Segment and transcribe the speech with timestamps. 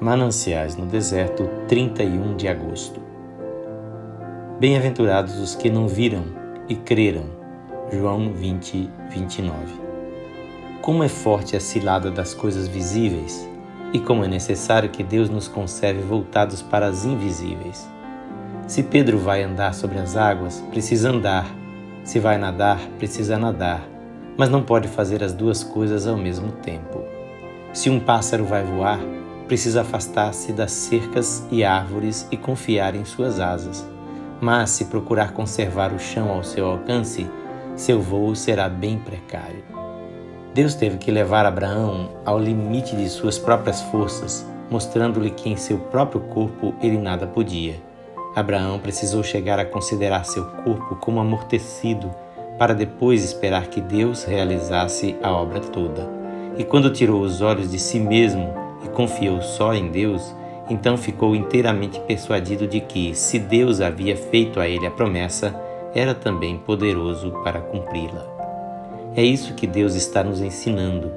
[0.00, 3.02] Mananciais no Deserto, 31 de agosto.
[4.58, 6.24] Bem-aventurados os que não viram
[6.66, 7.24] e creram.
[7.92, 9.54] João 20, 29.
[10.80, 13.46] Como é forte a cilada das coisas visíveis
[13.92, 17.86] e como é necessário que Deus nos conserve voltados para as invisíveis.
[18.66, 21.46] Se Pedro vai andar sobre as águas, precisa andar.
[22.04, 23.86] Se vai nadar, precisa nadar,
[24.38, 27.04] mas não pode fazer as duas coisas ao mesmo tempo.
[27.74, 28.98] Se um pássaro vai voar,
[29.50, 33.84] precisa afastar-se das cercas e árvores e confiar em suas asas.
[34.40, 37.28] Mas se procurar conservar o chão ao seu alcance,
[37.74, 39.64] seu voo será bem precário.
[40.54, 45.78] Deus teve que levar Abraão ao limite de suas próprias forças, mostrando-lhe que em seu
[45.78, 47.74] próprio corpo ele nada podia.
[48.36, 52.08] Abraão precisou chegar a considerar seu corpo como amortecido
[52.56, 56.08] para depois esperar que Deus realizasse a obra toda.
[56.56, 60.34] E quando tirou os olhos de si mesmo e confiou só em Deus,
[60.68, 65.54] então ficou inteiramente persuadido de que, se Deus havia feito a ele a promessa,
[65.94, 68.24] era também poderoso para cumpri-la.
[69.16, 71.10] É isso que Deus está nos ensinando,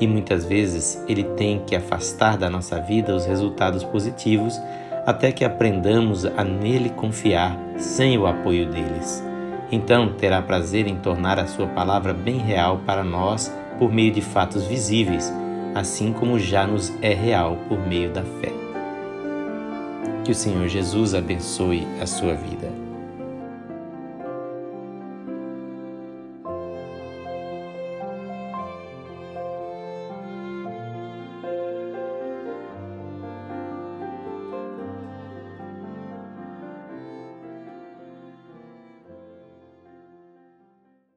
[0.00, 4.60] e muitas vezes Ele tem que afastar da nossa vida os resultados positivos
[5.06, 9.22] até que aprendamos a nele confiar sem o apoio deles.
[9.70, 14.20] Então terá prazer em tornar a Sua palavra bem real para nós por meio de
[14.20, 15.32] fatos visíveis
[15.74, 18.52] assim como já nos é real por meio da fé.
[20.24, 22.81] Que o Senhor Jesus abençoe a sua vida.